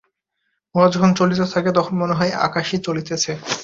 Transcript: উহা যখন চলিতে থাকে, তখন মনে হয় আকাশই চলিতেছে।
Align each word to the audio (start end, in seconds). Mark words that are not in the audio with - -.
উহা 0.75 0.87
যখন 0.93 1.11
চলিতে 1.19 1.45
থাকে, 1.53 1.69
তখন 1.77 1.93
মনে 2.01 2.17
হয় 2.19 2.31
আকাশই 2.39 2.79
চলিতেছে। 2.87 3.31